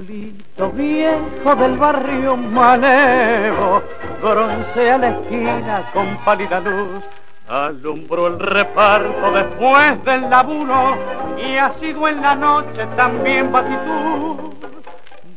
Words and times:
Farolito 0.00 0.70
viejo 0.72 1.56
del 1.56 1.76
barrio 1.76 2.34
Malevo, 2.34 3.82
broncea 4.22 4.96
la 4.96 5.10
esquina 5.10 5.90
con 5.92 6.16
pálida 6.24 6.58
luz. 6.60 7.04
Alumbró 7.46 8.28
el 8.28 8.38
reparto 8.38 9.32
después 9.32 10.02
del 10.04 10.30
laburo 10.30 10.96
y 11.36 11.56
ha 11.56 11.72
sido 11.72 12.08
en 12.08 12.22
la 12.22 12.34
noche 12.34 12.86
también 12.96 13.52
batitud. 13.52 14.54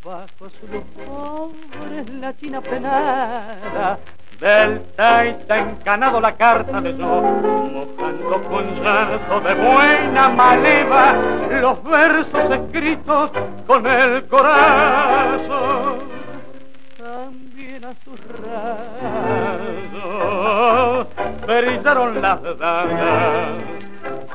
Bajo 0.02 0.50
su 0.50 0.67
luz 0.72 0.84
pobre 1.06 2.19
la 2.19 2.34
china 2.38 2.61
penada, 2.61 4.00
del 4.44 4.81
taita 4.98 5.58
encanado 5.58 6.20
la 6.20 6.36
carta 6.36 6.81
de 6.81 6.92
sol, 6.98 7.24
mojando 7.72 8.44
con 8.50 8.66
llanto 8.84 9.40
de 9.40 9.54
buena 9.54 10.28
maleva 10.28 11.16
los 11.62 11.81
versos 11.86 12.52
escritos 12.52 13.31
con 13.66 13.88
el 13.88 14.28
corazón. 14.28 16.00
También 16.98 17.86
a 17.86 17.94
sus 18.04 18.20
rayos 19.94 21.08
brillaron 21.48 22.22
las 22.22 22.42
dagas 22.60 23.48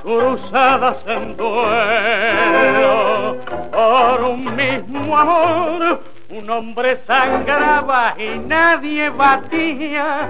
cruzadas 0.03 1.05
en 1.07 1.37
duelo 1.37 3.37
por 3.71 4.23
un 4.23 4.57
mismo 4.57 5.19
amor. 5.19 6.01
Un 6.39 6.49
hombre 6.51 6.97
sangraba 6.99 8.15
y 8.17 8.39
nadie 8.39 9.11
batía 9.11 10.29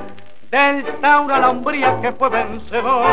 del 0.50 0.82
tauro 1.02 1.34
a 1.34 1.38
la 1.38 1.50
hombría 1.50 2.00
que 2.00 2.12
fue 2.12 2.30
vencedor. 2.30 3.04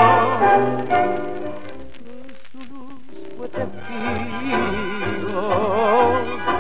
Su 2.53 2.59
luz 2.59 2.94
fue 3.38 3.50
testigo, 3.50 3.75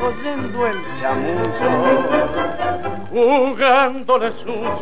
oyendo 0.03 0.67
el 0.67 0.77
chamucho, 0.99 1.69
jugándole 3.15 4.33
sucio 4.33 4.75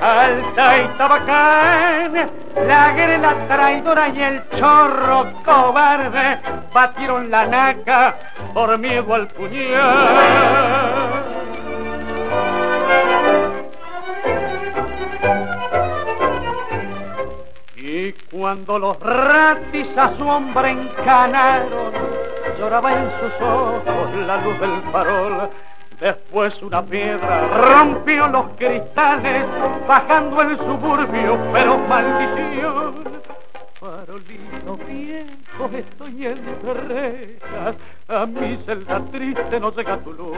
al 0.00 0.54
taita 0.56 1.06
bacán, 1.06 2.30
la 2.66 2.92
grela 2.94 3.46
traidora 3.46 4.08
y 4.08 4.22
el 4.22 4.42
chorro 4.58 5.32
cobarde 5.44 6.40
batieron 6.74 7.30
la 7.30 7.46
naca 7.46 8.16
por 8.52 8.76
miedo 8.76 9.14
al 9.14 9.28
puñal. 9.28 9.76
Y 17.76 18.12
cuando 18.32 18.80
los 18.80 18.98
ratis 18.98 19.96
a 19.96 20.10
su 20.16 20.26
hombre 20.26 20.70
encanaron, 20.70 21.92
lloraba 22.58 22.92
en 22.94 23.10
sus 23.20 23.40
ojos 23.40 24.14
la 24.26 24.38
luz 24.38 24.58
del 24.58 24.82
farol. 24.90 25.50
Después 26.00 26.62
una 26.62 26.82
piedra 26.82 27.48
rompió 27.48 28.28
los 28.28 28.50
cristales, 28.58 29.46
bajando 29.88 30.42
el 30.42 30.58
suburbio, 30.58 31.38
pero 31.52 31.78
maldición. 31.78 33.16
Farolito 33.80 34.76
viejo, 34.86 35.70
estoy 35.72 36.26
entre 36.26 36.74
rejas, 36.74 37.76
a 38.08 38.26
mi 38.26 38.56
celda 38.64 39.00
triste 39.10 39.60
no 39.60 39.70
llega 39.70 39.96
tu 39.98 40.12
luz. 40.12 40.36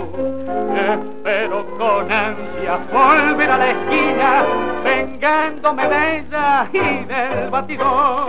Espero 0.77 1.67
con 1.77 2.13
ansia 2.13 2.77
volver 2.93 3.51
a 3.51 3.59
la 3.59 3.71
esquina, 3.71 4.45
vengándome 4.85 5.89
de 5.89 6.19
ella 6.19 6.69
y 6.73 7.05
del 7.05 7.51
batidor. 7.51 8.29